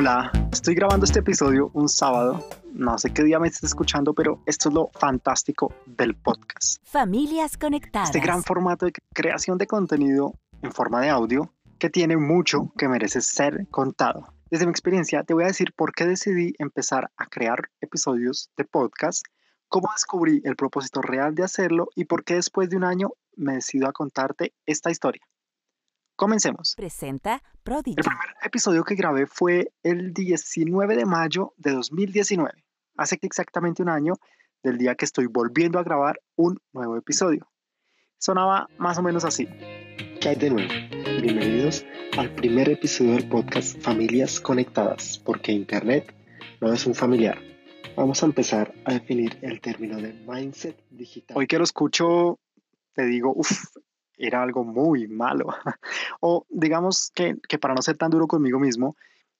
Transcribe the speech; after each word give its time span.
Hola, 0.00 0.32
estoy 0.50 0.74
grabando 0.74 1.04
este 1.04 1.18
episodio 1.18 1.70
un 1.74 1.86
sábado. 1.86 2.42
No 2.72 2.96
sé 2.96 3.12
qué 3.12 3.22
día 3.22 3.38
me 3.38 3.48
estés 3.48 3.64
escuchando, 3.64 4.14
pero 4.14 4.42
esto 4.46 4.70
es 4.70 4.74
lo 4.74 4.88
fantástico 4.98 5.74
del 5.84 6.14
podcast. 6.14 6.82
Familias 6.86 7.58
conectadas. 7.58 8.08
Este 8.08 8.20
gran 8.20 8.42
formato 8.42 8.86
de 8.86 8.94
creación 9.12 9.58
de 9.58 9.66
contenido 9.66 10.32
en 10.62 10.72
forma 10.72 11.02
de 11.02 11.10
audio 11.10 11.52
que 11.78 11.90
tiene 11.90 12.16
mucho 12.16 12.72
que 12.78 12.88
merece 12.88 13.20
ser 13.20 13.66
contado. 13.68 14.32
Desde 14.50 14.64
mi 14.64 14.70
experiencia, 14.70 15.22
te 15.22 15.34
voy 15.34 15.44
a 15.44 15.48
decir 15.48 15.74
por 15.76 15.92
qué 15.92 16.06
decidí 16.06 16.54
empezar 16.58 17.10
a 17.18 17.26
crear 17.26 17.68
episodios 17.82 18.48
de 18.56 18.64
podcast, 18.64 19.22
cómo 19.68 19.90
descubrí 19.94 20.40
el 20.46 20.56
propósito 20.56 21.02
real 21.02 21.34
de 21.34 21.44
hacerlo 21.44 21.88
y 21.94 22.06
por 22.06 22.24
qué 22.24 22.36
después 22.36 22.70
de 22.70 22.78
un 22.78 22.84
año 22.84 23.10
me 23.36 23.52
decido 23.52 23.86
a 23.86 23.92
contarte 23.92 24.54
esta 24.64 24.90
historia. 24.90 25.20
Comencemos. 26.20 26.74
Presenta 26.76 27.42
Prodigy. 27.62 27.94
El 27.96 28.04
primer 28.04 28.36
episodio 28.42 28.84
que 28.84 28.94
grabé 28.94 29.26
fue 29.26 29.72
el 29.82 30.12
19 30.12 30.94
de 30.94 31.06
mayo 31.06 31.54
de 31.56 31.70
2019, 31.70 32.62
hace 32.98 33.18
exactamente 33.22 33.82
un 33.82 33.88
año 33.88 34.12
del 34.62 34.76
día 34.76 34.96
que 34.96 35.06
estoy 35.06 35.24
volviendo 35.28 35.78
a 35.78 35.82
grabar 35.82 36.20
un 36.36 36.60
nuevo 36.74 36.98
episodio. 36.98 37.50
Sonaba 38.18 38.68
más 38.76 38.98
o 38.98 39.02
menos 39.02 39.24
así. 39.24 39.46
¿Qué 40.20 40.28
hay 40.28 40.36
de 40.36 40.50
nuevo? 40.50 40.68
Bienvenidos 41.22 41.86
al 42.18 42.34
primer 42.34 42.68
episodio 42.68 43.12
del 43.12 43.26
podcast 43.26 43.80
Familias 43.80 44.40
Conectadas, 44.40 45.18
porque 45.24 45.52
Internet 45.52 46.14
no 46.60 46.70
es 46.70 46.84
un 46.84 46.94
familiar. 46.94 47.38
Vamos 47.96 48.22
a 48.22 48.26
empezar 48.26 48.74
a 48.84 48.92
definir 48.92 49.38
el 49.40 49.62
término 49.62 49.96
de 49.96 50.12
mindset 50.28 50.76
digital. 50.90 51.38
Hoy 51.38 51.46
que 51.46 51.56
lo 51.56 51.64
escucho, 51.64 52.38
te 52.92 53.06
digo, 53.06 53.32
uff, 53.34 53.58
era 54.20 54.42
algo 54.42 54.64
muy 54.64 55.08
malo. 55.08 55.48
o 56.20 56.46
digamos 56.48 57.10
que, 57.14 57.36
que 57.48 57.58
para 57.58 57.74
no 57.74 57.82
ser 57.82 57.96
tan 57.96 58.10
duro 58.10 58.26
conmigo 58.26 58.58
mismo, 58.58 58.96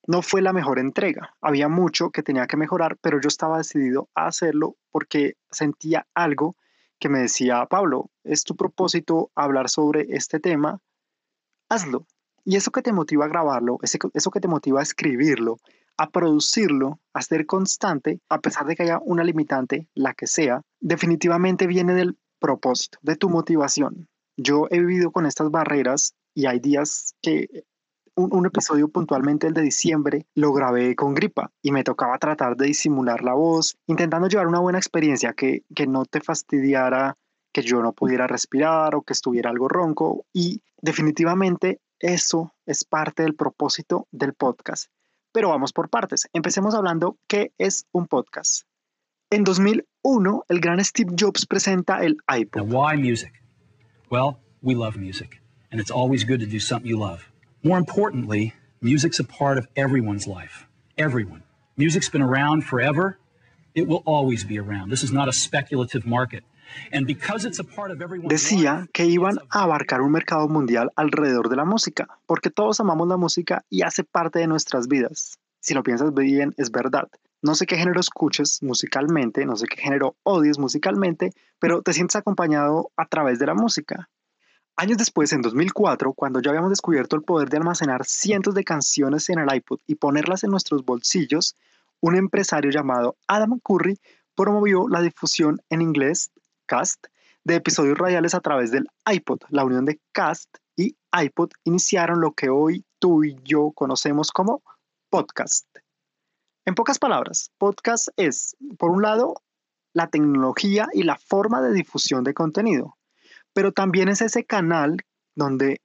no 0.07 0.21
fue 0.21 0.41
la 0.41 0.53
mejor 0.53 0.79
entrega. 0.79 1.35
Había 1.41 1.67
mucho 1.67 2.09
que 2.09 2.23
tenía 2.23 2.47
que 2.47 2.57
mejorar, 2.57 2.97
pero 3.01 3.21
yo 3.21 3.27
estaba 3.27 3.57
decidido 3.57 4.09
a 4.15 4.27
hacerlo 4.27 4.75
porque 4.91 5.35
sentía 5.49 6.07
algo 6.13 6.55
que 6.99 7.09
me 7.09 7.19
decía, 7.19 7.65
Pablo, 7.65 8.11
es 8.23 8.43
tu 8.43 8.55
propósito 8.55 9.31
hablar 9.35 9.69
sobre 9.69 10.07
este 10.09 10.39
tema, 10.39 10.79
hazlo. 11.69 12.05
Y 12.43 12.55
eso 12.55 12.71
que 12.71 12.81
te 12.81 12.93
motiva 12.93 13.25
a 13.25 13.27
grabarlo, 13.27 13.79
eso 13.81 14.31
que 14.31 14.39
te 14.39 14.47
motiva 14.47 14.79
a 14.79 14.83
escribirlo, 14.83 15.57
a 15.97 16.09
producirlo, 16.09 16.99
a 17.13 17.21
ser 17.21 17.45
constante, 17.45 18.19
a 18.29 18.39
pesar 18.39 18.65
de 18.65 18.75
que 18.75 18.83
haya 18.83 18.99
una 19.03 19.23
limitante, 19.23 19.87
la 19.93 20.13
que 20.13 20.27
sea, 20.27 20.61
definitivamente 20.79 21.67
viene 21.67 21.93
del 21.93 22.17
propósito, 22.39 22.97
de 23.01 23.15
tu 23.15 23.29
motivación. 23.29 24.07
Yo 24.41 24.67
he 24.71 24.79
vivido 24.79 25.11
con 25.11 25.25
estas 25.25 25.51
barreras 25.51 26.15
y 26.33 26.47
hay 26.47 26.59
días 26.59 27.15
que 27.21 27.63
un, 28.15 28.45
episodio 28.45 28.87
puntualmente, 28.87 29.47
el 29.47 29.53
de 29.53 29.61
diciembre, 29.61 30.25
lo 30.35 30.51
grabé 30.51 30.95
con 30.95 31.13
gripa 31.13 31.51
y 31.61 31.71
me 31.71 31.83
tocaba 31.83 32.17
tratar 32.17 32.57
de 32.57 32.67
disimular 32.67 33.23
la 33.23 33.33
voz, 33.33 33.77
intentando 33.87 34.27
llevar 34.27 34.47
una 34.47 34.59
buena 34.59 34.79
experiencia 34.79 35.33
que, 35.33 35.63
que 35.75 35.87
no 35.87 36.05
te 36.05 36.21
fastidiara 36.21 37.17
que 37.53 37.61
yo 37.61 37.81
no 37.81 37.93
pudiera 37.93 38.27
respirar 38.27 38.95
o 38.95 39.01
que 39.01 39.13
estuviera 39.13 39.49
algo 39.49 39.67
ronco 39.67 40.25
y 40.33 40.61
definitivamente 40.81 41.79
eso 41.99 42.53
es 42.65 42.83
parte 42.83 43.23
del 43.23 43.35
propósito 43.35 44.07
del 44.11 44.33
podcast. 44.33 44.89
Pero 45.31 45.49
vamos 45.49 45.71
por 45.71 45.89
partes. 45.89 46.27
Empecemos 46.33 46.73
hablando 46.73 47.17
qué 47.27 47.53
es 47.57 47.85
un 47.91 48.07
podcast. 48.07 48.63
En 49.29 49.43
2001, 49.43 50.43
el 50.49 50.59
gran 50.59 50.83
Steve 50.83 51.13
Jobs 51.17 51.45
presenta 51.45 52.03
el 52.03 52.17
iPod. 52.27 52.63
why 52.73 52.97
music? 52.97 53.40
Well, 54.11 54.41
we 54.61 54.75
love 54.75 54.97
music, 54.97 55.39
and 55.71 55.79
it's 55.79 55.89
always 55.89 56.25
good 56.25 56.41
to 56.41 56.45
do 56.45 56.59
something 56.59 56.85
you 56.85 56.99
love. 56.99 57.31
More 57.63 57.77
importantly, 57.77 58.53
music's 58.81 59.19
a 59.19 59.23
part 59.23 59.57
of 59.57 59.69
everyone's 59.77 60.27
life. 60.27 60.67
Everyone. 60.97 61.43
Music's 61.77 62.09
been 62.09 62.21
around 62.21 62.65
forever. 62.65 63.17
It 63.73 63.87
will 63.87 64.03
always 64.05 64.43
be 64.43 64.59
around. 64.59 64.89
This 64.89 65.01
is 65.01 65.13
not 65.13 65.29
a 65.29 65.31
speculative 65.31 66.05
market. 66.05 66.43
Decía 68.27 68.87
que 68.91 69.05
iban 69.05 69.39
a 69.49 69.63
abarcar 69.63 70.01
un 70.01 70.11
mercado 70.11 70.49
mundial 70.49 70.91
alrededor 70.97 71.47
de 71.47 71.55
la 71.55 71.63
música, 71.63 72.07
porque 72.27 72.49
todos 72.49 72.81
amamos 72.81 73.07
la 73.07 73.15
música 73.15 73.63
y 73.69 73.83
hace 73.83 74.03
parte 74.03 74.39
de 74.39 74.47
nuestras 74.47 74.89
vidas. 74.89 75.37
Si 75.61 75.73
lo 75.73 75.83
piensas 75.83 76.13
bien, 76.13 76.53
es 76.57 76.69
verdad. 76.69 77.07
No 77.43 77.55
sé 77.55 77.65
qué 77.65 77.75
género 77.75 77.99
escuches 77.99 78.59
musicalmente, 78.61 79.45
no 79.45 79.55
sé 79.55 79.65
qué 79.65 79.81
género 79.81 80.15
odies 80.23 80.59
musicalmente, 80.59 81.31
pero 81.59 81.81
te 81.81 81.93
sientes 81.93 82.15
acompañado 82.15 82.91
a 82.95 83.07
través 83.07 83.39
de 83.39 83.47
la 83.47 83.55
música. 83.55 84.09
Años 84.75 84.97
después, 84.97 85.33
en 85.33 85.41
2004, 85.41 86.13
cuando 86.13 86.39
ya 86.39 86.51
habíamos 86.51 86.69
descubierto 86.69 87.15
el 87.15 87.23
poder 87.23 87.49
de 87.49 87.57
almacenar 87.57 88.05
cientos 88.05 88.53
de 88.53 88.63
canciones 88.63 89.29
en 89.29 89.39
el 89.39 89.55
iPod 89.55 89.79
y 89.87 89.95
ponerlas 89.95 90.43
en 90.43 90.51
nuestros 90.51 90.85
bolsillos, 90.85 91.55
un 91.99 92.15
empresario 92.15 92.71
llamado 92.71 93.15
Adam 93.27 93.59
Curry 93.59 93.99
promovió 94.35 94.87
la 94.87 95.01
difusión 95.01 95.61
en 95.69 95.81
inglés, 95.81 96.31
cast, 96.67 97.07
de 97.43 97.55
episodios 97.55 97.97
radiales 97.97 98.35
a 98.35 98.39
través 98.39 98.71
del 98.71 98.87
iPod. 99.11 99.39
La 99.49 99.65
unión 99.65 99.85
de 99.85 99.99
cast 100.11 100.57
y 100.75 100.95
iPod 101.11 101.49
iniciaron 101.63 102.21
lo 102.21 102.33
que 102.33 102.49
hoy 102.49 102.85
tú 102.99 103.23
y 103.23 103.35
yo 103.43 103.71
conocemos 103.71 104.31
como 104.31 104.61
podcast. 105.09 105.65
En 106.65 106.75
pocas 106.75 106.99
palabras, 106.99 107.51
podcast 107.57 108.09
es, 108.17 108.55
por 108.77 108.91
un 108.91 109.01
lado, 109.01 109.35
la 109.93 110.07
tecnología 110.07 110.87
y 110.93 111.03
la 111.03 111.17
forma 111.17 111.61
de 111.61 111.73
difusión 111.73 112.23
de 112.23 112.33
contenido 112.33 112.97
pero 113.53 113.71
también 113.71 114.09
es 114.09 114.21
ese 114.21 114.45
canal 114.45 114.97
donde 115.35 115.81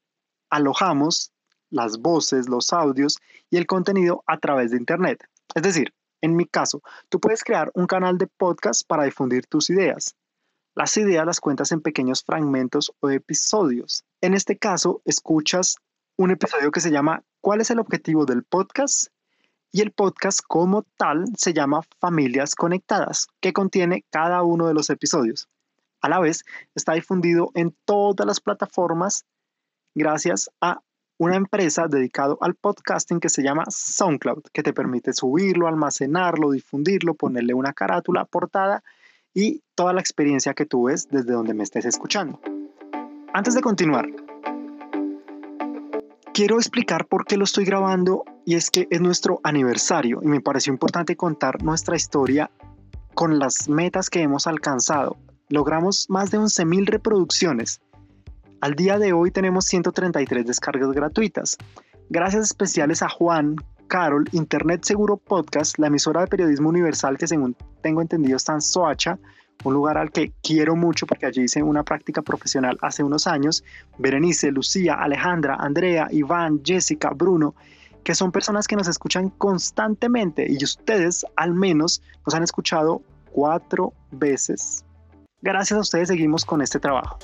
alojamos 0.50 1.32
las 1.70 1.98
voces, 1.98 2.48
los 2.48 2.72
audios 2.72 3.18
y 3.50 3.56
el 3.56 3.66
contenido 3.66 4.22
a 4.26 4.38
través 4.38 4.70
de 4.70 4.76
Internet. 4.76 5.24
Es 5.54 5.62
decir, 5.62 5.92
en 6.20 6.36
mi 6.36 6.46
caso, 6.46 6.82
tú 7.08 7.20
puedes 7.20 7.42
crear 7.42 7.70
un 7.74 7.86
canal 7.86 8.18
de 8.18 8.26
podcast 8.26 8.86
para 8.86 9.04
difundir 9.04 9.46
tus 9.46 9.70
ideas. 9.70 10.14
Las 10.74 10.96
ideas 10.96 11.26
las 11.26 11.40
cuentas 11.40 11.72
en 11.72 11.80
pequeños 11.80 12.22
fragmentos 12.22 12.92
o 13.00 13.10
episodios. 13.10 14.04
En 14.20 14.34
este 14.34 14.58
caso, 14.58 15.02
escuchas 15.04 15.76
un 16.16 16.30
episodio 16.30 16.70
que 16.70 16.80
se 16.80 16.90
llama 16.90 17.22
¿Cuál 17.40 17.60
es 17.60 17.70
el 17.70 17.78
objetivo 17.78 18.26
del 18.26 18.44
podcast? 18.44 19.08
Y 19.76 19.82
el 19.82 19.90
podcast 19.90 20.40
como 20.48 20.84
tal 20.96 21.26
se 21.36 21.52
llama 21.52 21.82
Familias 22.00 22.54
Conectadas, 22.54 23.26
que 23.42 23.52
contiene 23.52 24.06
cada 24.08 24.42
uno 24.42 24.68
de 24.68 24.72
los 24.72 24.88
episodios. 24.88 25.50
A 26.00 26.08
la 26.08 26.18
vez, 26.18 26.44
está 26.74 26.94
difundido 26.94 27.50
en 27.52 27.76
todas 27.84 28.26
las 28.26 28.40
plataformas 28.40 29.26
gracias 29.94 30.48
a 30.62 30.80
una 31.18 31.36
empresa 31.36 31.88
dedicada 31.88 32.36
al 32.40 32.54
podcasting 32.54 33.20
que 33.20 33.28
se 33.28 33.42
llama 33.42 33.66
SoundCloud, 33.68 34.44
que 34.50 34.62
te 34.62 34.72
permite 34.72 35.12
subirlo, 35.12 35.68
almacenarlo, 35.68 36.52
difundirlo, 36.52 37.12
ponerle 37.12 37.52
una 37.52 37.74
carátula, 37.74 38.24
portada 38.24 38.82
y 39.34 39.62
toda 39.74 39.92
la 39.92 40.00
experiencia 40.00 40.54
que 40.54 40.64
tú 40.64 40.84
ves 40.84 41.06
desde 41.10 41.34
donde 41.34 41.52
me 41.52 41.64
estés 41.64 41.84
escuchando. 41.84 42.40
Antes 43.34 43.54
de 43.54 43.60
continuar, 43.60 44.08
quiero 46.32 46.56
explicar 46.56 47.06
por 47.08 47.26
qué 47.26 47.36
lo 47.36 47.44
estoy 47.44 47.66
grabando 47.66 48.24
y 48.46 48.54
es 48.54 48.70
que 48.70 48.88
es 48.90 49.02
nuestro 49.02 49.40
aniversario 49.42 50.20
y 50.22 50.28
me 50.28 50.40
pareció 50.40 50.72
importante 50.72 51.16
contar 51.16 51.62
nuestra 51.62 51.96
historia 51.96 52.50
con 53.12 53.38
las 53.38 53.68
metas 53.68 54.08
que 54.08 54.22
hemos 54.22 54.46
alcanzado 54.46 55.18
logramos 55.48 56.06
más 56.08 56.30
de 56.30 56.38
11.000 56.38 56.86
reproducciones. 56.86 57.80
Al 58.60 58.74
día 58.74 58.98
de 58.98 59.12
hoy 59.12 59.30
tenemos 59.30 59.66
133 59.66 60.46
descargas 60.46 60.90
gratuitas. 60.92 61.56
Gracias 62.08 62.46
especiales 62.46 63.02
a 63.02 63.08
Juan, 63.08 63.56
Carol, 63.86 64.28
Internet 64.32 64.84
Seguro 64.84 65.16
Podcast, 65.16 65.78
la 65.78 65.86
emisora 65.86 66.22
de 66.22 66.26
periodismo 66.26 66.68
universal 66.68 67.18
que 67.18 67.26
según 67.26 67.56
tengo 67.82 68.00
entendido 68.00 68.36
está 68.36 68.54
en 68.54 68.60
Soacha, 68.60 69.18
un 69.64 69.74
lugar 69.74 69.98
al 69.98 70.10
que 70.10 70.32
quiero 70.42 70.76
mucho 70.76 71.06
porque 71.06 71.26
allí 71.26 71.42
hice 71.42 71.62
una 71.62 71.82
práctica 71.82 72.22
profesional 72.22 72.76
hace 72.82 73.02
unos 73.02 73.26
años, 73.26 73.64
Berenice, 73.98 74.50
Lucía, 74.50 74.94
Alejandra, 74.94 75.56
Andrea, 75.56 76.08
Iván, 76.10 76.60
Jessica, 76.64 77.10
Bruno, 77.10 77.54
que 78.06 78.14
son 78.14 78.30
personas 78.30 78.68
que 78.68 78.76
nos 78.76 78.86
escuchan 78.86 79.30
constantemente 79.30 80.46
y 80.48 80.62
ustedes 80.62 81.26
al 81.34 81.54
menos 81.54 82.00
nos 82.24 82.36
han 82.36 82.44
escuchado 82.44 83.02
cuatro 83.32 83.94
veces. 84.12 84.84
Gracias 85.42 85.76
a 85.76 85.80
ustedes 85.80 86.06
seguimos 86.06 86.44
con 86.44 86.62
este 86.62 86.78
trabajo. 86.78 87.18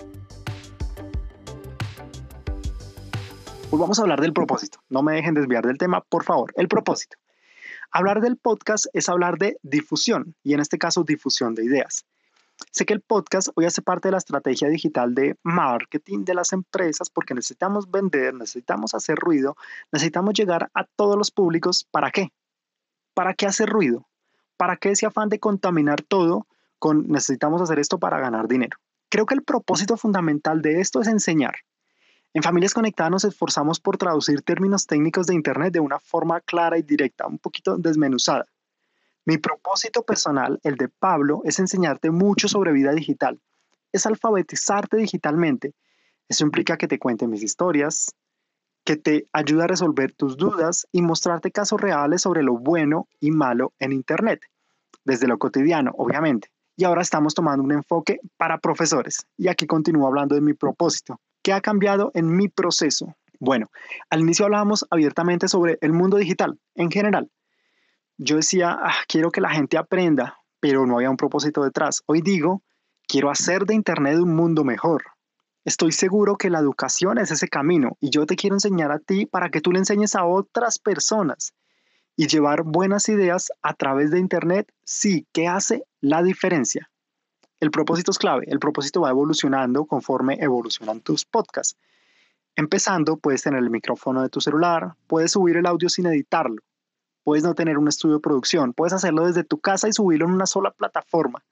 Hoy 3.70 3.78
vamos 3.78 4.00
a 4.00 4.02
hablar 4.02 4.20
del 4.20 4.32
propósito. 4.32 4.80
No 4.88 5.04
me 5.04 5.12
dejen 5.14 5.34
desviar 5.34 5.64
del 5.64 5.78
tema, 5.78 6.00
por 6.00 6.24
favor. 6.24 6.52
El 6.56 6.66
propósito. 6.66 7.16
Hablar 7.92 8.20
del 8.20 8.36
podcast 8.36 8.86
es 8.92 9.08
hablar 9.08 9.38
de 9.38 9.58
difusión 9.62 10.34
y 10.42 10.54
en 10.54 10.58
este 10.58 10.78
caso 10.78 11.04
difusión 11.04 11.54
de 11.54 11.64
ideas. 11.64 12.06
Sé 12.70 12.86
que 12.86 12.94
el 12.94 13.00
podcast 13.00 13.48
hoy 13.54 13.64
hace 13.64 13.82
parte 13.82 14.08
de 14.08 14.12
la 14.12 14.18
estrategia 14.18 14.68
digital 14.68 15.14
de 15.14 15.36
marketing 15.42 16.24
de 16.24 16.34
las 16.34 16.52
empresas 16.52 17.10
porque 17.10 17.34
necesitamos 17.34 17.90
vender, 17.90 18.34
necesitamos 18.34 18.94
hacer 18.94 19.16
ruido, 19.16 19.56
necesitamos 19.90 20.34
llegar 20.34 20.70
a 20.74 20.84
todos 20.84 21.16
los 21.16 21.30
públicos. 21.30 21.86
¿Para 21.90 22.10
qué? 22.10 22.32
¿Para 23.14 23.34
qué 23.34 23.46
hacer 23.46 23.68
ruido? 23.68 24.06
¿Para 24.56 24.76
qué 24.76 24.90
ese 24.90 25.06
afán 25.06 25.28
de 25.28 25.38
contaminar 25.40 26.02
todo 26.02 26.46
necesitamos 26.90 27.62
hacer 27.62 27.78
esto 27.78 27.98
para 27.98 28.18
ganar 28.18 28.48
dinero. 28.48 28.76
Creo 29.08 29.26
que 29.26 29.34
el 29.34 29.42
propósito 29.42 29.96
fundamental 29.96 30.62
de 30.62 30.80
esto 30.80 31.00
es 31.00 31.08
enseñar. 31.08 31.54
En 32.34 32.42
Familias 32.42 32.72
Conectadas 32.72 33.10
nos 33.10 33.24
esforzamos 33.24 33.78
por 33.78 33.98
traducir 33.98 34.40
términos 34.42 34.86
técnicos 34.86 35.26
de 35.26 35.34
Internet 35.34 35.72
de 35.72 35.80
una 35.80 35.98
forma 35.98 36.40
clara 36.40 36.78
y 36.78 36.82
directa, 36.82 37.26
un 37.26 37.38
poquito 37.38 37.76
desmenuzada. 37.76 38.46
Mi 39.24 39.38
propósito 39.38 40.02
personal, 40.02 40.58
el 40.64 40.76
de 40.76 40.88
Pablo, 40.88 41.42
es 41.44 41.60
enseñarte 41.60 42.10
mucho 42.10 42.48
sobre 42.48 42.72
vida 42.72 42.92
digital. 42.92 43.40
Es 43.92 44.04
alfabetizarte 44.06 44.96
digitalmente. 44.96 45.74
Eso 46.28 46.44
implica 46.44 46.76
que 46.76 46.88
te 46.88 46.98
cuente 46.98 47.28
mis 47.28 47.42
historias, 47.42 48.14
que 48.84 48.96
te 48.96 49.28
ayude 49.32 49.62
a 49.62 49.68
resolver 49.68 50.12
tus 50.12 50.36
dudas 50.36 50.88
y 50.90 51.02
mostrarte 51.02 51.52
casos 51.52 51.80
reales 51.80 52.22
sobre 52.22 52.42
lo 52.42 52.58
bueno 52.58 53.06
y 53.20 53.30
malo 53.30 53.72
en 53.78 53.92
Internet, 53.92 54.40
desde 55.04 55.28
lo 55.28 55.38
cotidiano, 55.38 55.92
obviamente. 55.96 56.48
Y 56.76 56.84
ahora 56.84 57.02
estamos 57.02 57.34
tomando 57.34 57.62
un 57.62 57.72
enfoque 57.72 58.18
para 58.36 58.58
profesores. 58.58 59.26
Y 59.36 59.46
aquí 59.48 59.66
continúo 59.66 60.08
hablando 60.08 60.34
de 60.34 60.40
mi 60.40 60.54
propósito. 60.54 61.20
¿Qué 61.42 61.52
ha 61.52 61.60
cambiado 61.60 62.10
en 62.14 62.34
mi 62.34 62.48
proceso? 62.48 63.14
Bueno, 63.38 63.70
al 64.10 64.20
inicio 64.20 64.46
hablábamos 64.46 64.86
abiertamente 64.90 65.46
sobre 65.46 65.78
el 65.80 65.92
mundo 65.92 66.16
digital 66.16 66.58
en 66.74 66.90
general. 66.90 67.30
Yo 68.24 68.36
decía, 68.36 68.78
ah, 68.80 68.94
quiero 69.08 69.32
que 69.32 69.40
la 69.40 69.50
gente 69.50 69.76
aprenda, 69.76 70.38
pero 70.60 70.86
no 70.86 70.94
había 70.94 71.10
un 71.10 71.16
propósito 71.16 71.64
detrás. 71.64 72.04
Hoy 72.06 72.20
digo, 72.22 72.62
quiero 73.08 73.30
hacer 73.30 73.64
de 73.64 73.74
Internet 73.74 74.16
un 74.18 74.36
mundo 74.36 74.62
mejor. 74.62 75.02
Estoy 75.64 75.90
seguro 75.90 76.36
que 76.36 76.48
la 76.48 76.60
educación 76.60 77.18
es 77.18 77.32
ese 77.32 77.48
camino 77.48 77.96
y 77.98 78.10
yo 78.10 78.24
te 78.24 78.36
quiero 78.36 78.54
enseñar 78.54 78.92
a 78.92 79.00
ti 79.00 79.26
para 79.26 79.50
que 79.50 79.60
tú 79.60 79.72
le 79.72 79.80
enseñes 79.80 80.14
a 80.14 80.24
otras 80.24 80.78
personas 80.78 81.52
y 82.14 82.28
llevar 82.28 82.62
buenas 82.62 83.08
ideas 83.08 83.50
a 83.60 83.74
través 83.74 84.12
de 84.12 84.20
Internet, 84.20 84.72
sí, 84.84 85.26
¿qué 85.32 85.48
hace 85.48 85.82
la 86.00 86.22
diferencia? 86.22 86.88
El 87.58 87.72
propósito 87.72 88.12
es 88.12 88.18
clave, 88.18 88.44
el 88.46 88.60
propósito 88.60 89.00
va 89.00 89.10
evolucionando 89.10 89.84
conforme 89.84 90.38
evolucionan 90.40 91.00
tus 91.00 91.24
podcasts. 91.24 91.76
Empezando, 92.54 93.16
puedes 93.16 93.42
tener 93.42 93.58
el 93.58 93.70
micrófono 93.70 94.22
de 94.22 94.28
tu 94.28 94.40
celular, 94.40 94.94
puedes 95.08 95.32
subir 95.32 95.56
el 95.56 95.66
audio 95.66 95.88
sin 95.88 96.06
editarlo, 96.06 96.62
puedes 97.24 97.44
no 97.44 97.54
tener 97.54 97.78
un 97.78 97.88
estudio 97.88 98.16
de 98.16 98.22
producción, 98.22 98.72
puedes 98.72 98.92
hacerlo 98.92 99.26
desde 99.26 99.44
tu 99.44 99.58
casa 99.58 99.88
y 99.88 99.92
subirlo 99.92 100.26
en 100.26 100.32
una 100.32 100.46
sola 100.46 100.70
plataforma. 100.70 101.44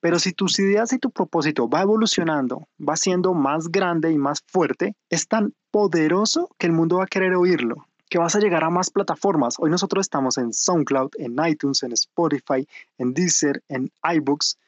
Pero 0.00 0.18
si 0.18 0.32
tus 0.32 0.58
ideas 0.58 0.92
y 0.92 0.98
tu 0.98 1.10
propósito 1.10 1.68
va 1.68 1.82
evolucionando, 1.82 2.68
va 2.78 2.96
siendo 2.96 3.34
más 3.34 3.68
grande 3.68 4.12
y 4.12 4.18
más 4.18 4.42
fuerte, 4.46 4.94
es 5.10 5.26
tan 5.26 5.54
poderoso 5.70 6.50
que 6.58 6.66
el 6.66 6.72
mundo 6.72 6.98
va 6.98 7.04
a 7.04 7.08
querer 7.08 7.34
oírlo, 7.34 7.86
que 8.08 8.18
vas 8.18 8.36
a 8.36 8.40
llegar 8.40 8.62
a 8.62 8.70
más 8.70 8.90
plataformas. 8.90 9.56
Hoy 9.58 9.70
nosotros 9.70 10.02
estamos 10.02 10.38
en 10.38 10.52
SoundCloud, 10.52 11.10
en 11.18 11.36
iTunes, 11.46 11.82
en 11.82 11.92
Spotify, 11.92 12.68
en 12.98 13.14
Deezer, 13.14 13.62
en 13.68 13.90
iBooks, 14.02 14.58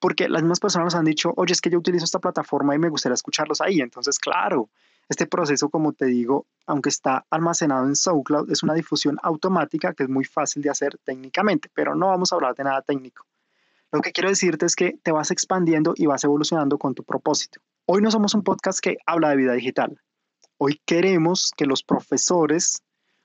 porque 0.00 0.28
las 0.28 0.42
mismas 0.42 0.60
personas 0.60 0.86
nos 0.86 0.94
han 0.94 1.04
dicho, 1.04 1.32
oye, 1.36 1.52
es 1.52 1.60
que 1.60 1.70
yo 1.70 1.78
utilizo 1.78 2.04
esta 2.04 2.18
plataforma 2.18 2.74
y 2.74 2.78
me 2.78 2.88
gustaría 2.88 3.14
escucharlos 3.14 3.60
ahí. 3.60 3.80
Entonces, 3.80 4.18
claro, 4.18 4.68
este 5.08 5.26
proceso, 5.26 5.70
como 5.70 5.92
te 5.92 6.06
digo, 6.06 6.46
aunque 6.66 6.90
está 6.90 7.24
almacenado 7.30 7.86
en 7.86 7.96
SoundCloud, 7.96 8.50
es 8.50 8.62
una 8.62 8.74
difusión 8.74 9.16
automática 9.22 9.94
que 9.94 10.02
es 10.02 10.08
muy 10.08 10.24
fácil 10.24 10.62
de 10.62 10.70
hacer 10.70 10.98
técnicamente, 11.04 11.70
pero 11.72 11.94
no 11.94 12.08
vamos 12.08 12.32
a 12.32 12.36
hablar 12.36 12.54
de 12.54 12.64
nada 12.64 12.82
técnico. 12.82 13.24
Lo 13.90 14.02
que 14.02 14.12
quiero 14.12 14.28
decirte 14.28 14.66
es 14.66 14.76
que 14.76 14.98
te 15.02 15.12
vas 15.12 15.30
expandiendo 15.30 15.94
y 15.96 16.04
vas 16.04 16.24
evolucionando 16.24 16.76
con 16.76 16.94
tu 16.94 17.04
propósito. 17.04 17.60
Hoy 17.86 18.02
no 18.02 18.10
somos 18.10 18.34
un 18.34 18.42
podcast 18.42 18.80
que 18.80 18.98
habla 19.06 19.30
de 19.30 19.36
vida 19.36 19.54
digital. 19.54 19.98
Hoy 20.58 20.82
queremos 20.84 21.52
que 21.56 21.64
los 21.64 21.82
profesores 21.82 22.82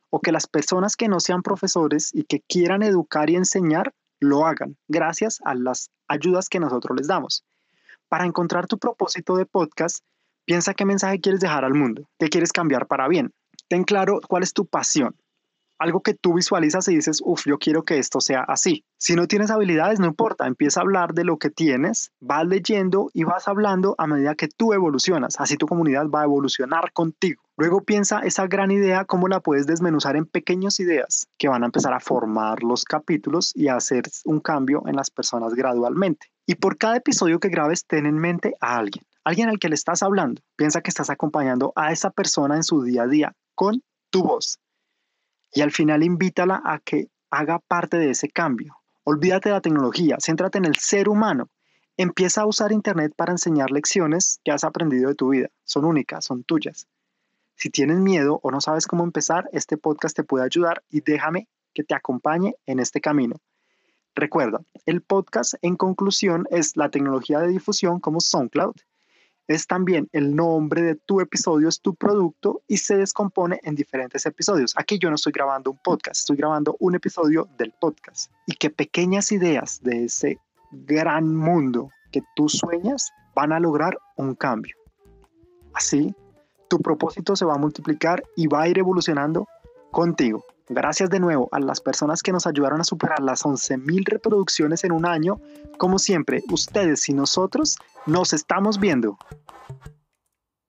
o 0.09 0.21
que 0.21 0.31
las 0.31 0.47
personas 0.47 0.95
que 0.95 1.09
no 1.09 1.19
sean 1.19 1.41
profesores 1.41 2.11
y 2.13 2.23
que 2.23 2.39
quieran 2.39 2.81
educar 2.81 3.29
y 3.29 3.35
enseñar 3.35 3.93
lo 4.21 4.45
hagan 4.45 4.77
gracias 4.87 5.39
a 5.43 5.53
las 5.53 5.91
ayudas 6.07 6.47
que 6.47 6.61
nosotros 6.61 6.97
les 6.97 7.07
damos. 7.07 7.43
Para 8.07 8.25
encontrar 8.25 8.67
tu 8.67 8.77
propósito 8.77 9.35
de 9.35 9.45
podcast, 9.45 10.05
piensa 10.45 10.73
qué 10.73 10.85
mensaje 10.85 11.19
quieres 11.19 11.41
dejar 11.41 11.65
al 11.65 11.73
mundo, 11.73 12.07
qué 12.19 12.29
quieres 12.29 12.51
cambiar 12.51 12.87
para 12.87 13.07
bien. 13.07 13.31
Ten 13.67 13.83
claro 13.83 14.19
cuál 14.27 14.43
es 14.43 14.53
tu 14.53 14.65
pasión, 14.65 15.15
algo 15.83 16.01
que 16.01 16.13
tú 16.13 16.33
visualizas 16.33 16.87
y 16.87 16.95
dices, 16.95 17.21
uff, 17.23 17.45
yo 17.45 17.57
quiero 17.57 17.83
que 17.83 17.97
esto 17.97 18.21
sea 18.21 18.41
así. 18.47 18.85
Si 18.97 19.15
no 19.15 19.27
tienes 19.27 19.51
habilidades, 19.51 19.99
no 19.99 20.07
importa, 20.07 20.47
empieza 20.47 20.79
a 20.79 20.83
hablar 20.83 21.13
de 21.13 21.25
lo 21.25 21.37
que 21.37 21.49
tienes, 21.49 22.11
vas 22.21 22.47
leyendo 22.47 23.09
y 23.13 23.25
vas 23.25 23.47
hablando 23.47 23.95
a 23.97 24.07
medida 24.07 24.35
que 24.35 24.47
tú 24.47 24.73
evolucionas, 24.73 25.35
así 25.39 25.57
tu 25.57 25.67
comunidad 25.67 26.07
va 26.07 26.21
a 26.21 26.25
evolucionar 26.25 26.93
contigo. 26.93 27.43
Luego 27.57 27.81
piensa 27.81 28.19
esa 28.19 28.47
gran 28.47 28.71
idea, 28.71 29.05
cómo 29.05 29.27
la 29.27 29.41
puedes 29.41 29.67
desmenuzar 29.67 30.15
en 30.15 30.25
pequeñas 30.25 30.79
ideas 30.79 31.27
que 31.37 31.49
van 31.49 31.63
a 31.63 31.67
empezar 31.67 31.93
a 31.93 31.99
formar 31.99 32.63
los 32.63 32.85
capítulos 32.85 33.51
y 33.53 33.67
a 33.67 33.75
hacer 33.75 34.03
un 34.25 34.39
cambio 34.39 34.83
en 34.87 34.95
las 34.95 35.11
personas 35.11 35.53
gradualmente. 35.53 36.27
Y 36.47 36.55
por 36.55 36.77
cada 36.77 36.97
episodio 36.97 37.39
que 37.39 37.49
grabes, 37.49 37.85
ten 37.85 38.05
en 38.05 38.17
mente 38.17 38.55
a 38.59 38.77
alguien, 38.77 39.03
alguien 39.23 39.49
al 39.49 39.59
que 39.59 39.69
le 39.69 39.75
estás 39.75 40.03
hablando. 40.03 40.41
Piensa 40.55 40.81
que 40.81 40.89
estás 40.89 41.09
acompañando 41.09 41.73
a 41.75 41.91
esa 41.91 42.11
persona 42.11 42.55
en 42.55 42.63
su 42.63 42.83
día 42.83 43.03
a 43.03 43.07
día 43.07 43.35
con 43.55 43.83
tu 44.09 44.23
voz 44.23 44.59
y 45.53 45.61
al 45.61 45.71
final 45.71 46.03
invítala 46.03 46.61
a 46.65 46.79
que 46.79 47.07
haga 47.29 47.59
parte 47.59 47.97
de 47.97 48.09
ese 48.09 48.29
cambio. 48.29 48.77
Olvídate 49.03 49.49
de 49.49 49.55
la 49.55 49.61
tecnología, 49.61 50.17
céntrate 50.19 50.57
en 50.57 50.65
el 50.65 50.75
ser 50.75 51.09
humano. 51.09 51.49
Empieza 51.95 52.41
a 52.41 52.45
usar 52.47 52.71
Internet 52.71 53.13
para 53.15 53.33
enseñar 53.33 53.69
lecciones 53.69 54.39
que 54.43 54.51
has 54.51 54.63
aprendido 54.63 55.09
de 55.09 55.15
tu 55.15 55.29
vida. 55.29 55.49
Son 55.63 55.85
únicas, 55.85 56.25
son 56.25 56.43
tuyas. 56.43 56.87
Si 57.55 57.69
tienes 57.69 57.99
miedo 57.99 58.39
o 58.41 58.49
no 58.49 58.61
sabes 58.61 58.87
cómo 58.87 59.03
empezar, 59.03 59.47
este 59.51 59.77
podcast 59.77 60.15
te 60.15 60.23
puede 60.23 60.45
ayudar 60.45 60.83
y 60.89 61.01
déjame 61.01 61.47
que 61.73 61.83
te 61.83 61.93
acompañe 61.93 62.55
en 62.65 62.79
este 62.79 62.99
camino. 62.99 63.35
Recuerda, 64.15 64.61
el 64.85 65.01
podcast 65.01 65.55
en 65.61 65.75
conclusión 65.75 66.47
es 66.49 66.77
la 66.77 66.89
tecnología 66.89 67.39
de 67.39 67.47
difusión 67.47 67.99
como 67.99 68.21
SoundCloud 68.21 68.75
es 69.47 69.67
también 69.67 70.09
el 70.13 70.35
nombre 70.35 70.81
de 70.81 70.95
tu 70.95 71.19
episodio, 71.19 71.67
es 71.67 71.81
tu 71.81 71.95
producto 71.95 72.61
y 72.67 72.77
se 72.77 72.97
descompone 72.97 73.59
en 73.63 73.75
diferentes 73.75 74.25
episodios. 74.25 74.73
Aquí 74.77 74.99
yo 74.99 75.09
no 75.09 75.15
estoy 75.15 75.33
grabando 75.33 75.71
un 75.71 75.77
podcast, 75.77 76.19
estoy 76.19 76.37
grabando 76.37 76.75
un 76.79 76.95
episodio 76.95 77.47
del 77.57 77.73
podcast. 77.79 78.31
Y 78.47 78.53
que 78.53 78.69
pequeñas 78.69 79.31
ideas 79.31 79.81
de 79.83 80.05
ese 80.05 80.39
gran 80.71 81.35
mundo 81.35 81.89
que 82.11 82.21
tú 82.35 82.47
sueñas 82.47 83.11
van 83.35 83.51
a 83.51 83.59
lograr 83.59 83.97
un 84.15 84.35
cambio. 84.35 84.75
Así, 85.73 86.15
tu 86.69 86.79
propósito 86.79 87.35
se 87.35 87.45
va 87.45 87.55
a 87.55 87.57
multiplicar 87.57 88.23
y 88.35 88.47
va 88.47 88.63
a 88.63 88.67
ir 88.67 88.77
evolucionando 88.77 89.47
contigo. 89.91 90.45
Gracias 90.69 91.09
de 91.09 91.19
nuevo 91.19 91.49
a 91.51 91.59
las 91.59 91.81
personas 91.81 92.23
que 92.23 92.31
nos 92.31 92.47
ayudaron 92.47 92.79
a 92.79 92.85
superar 92.85 93.19
las 93.19 93.43
11.000 93.43 94.05
reproducciones 94.05 94.83
en 94.83 94.93
un 94.93 95.05
año. 95.05 95.41
Como 95.77 95.99
siempre, 95.99 96.41
ustedes 96.51 97.09
y 97.09 97.13
nosotros 97.13 97.75
nos 98.05 98.33
estamos 98.33 98.79
viendo. 98.79 99.17